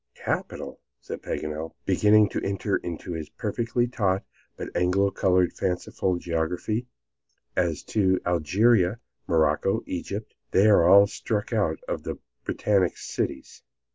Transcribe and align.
"Capital!" 0.15 0.79
said 0.99 1.21
Paganel, 1.21 1.75
beginning 1.85 2.27
to 2.29 2.41
enter 2.41 2.77
into 2.77 3.13
this 3.13 3.29
perfectly 3.29 3.85
taught 3.87 4.23
but 4.57 4.75
Anglo 4.75 5.11
colored 5.11 5.53
fanciful 5.53 6.17
geography. 6.17 6.87
"As 7.55 7.83
to 7.83 8.19
Algeria, 8.25 8.97
Morocco, 9.27 9.83
Egypt 9.85 10.33
they 10.49 10.65
are 10.67 10.89
all 10.89 11.05
struck 11.05 11.53
out 11.53 11.77
of 11.87 12.01
the 12.01 12.15
Britannic 12.45 12.97
cities." 12.97 13.61